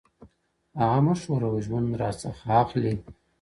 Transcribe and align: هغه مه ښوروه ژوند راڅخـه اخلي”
هغه 0.79 0.99
مه 1.05 1.13
ښوروه 1.21 1.59
ژوند 1.65 1.97
راڅخـه 2.01 2.49
اخلي” 2.63 2.93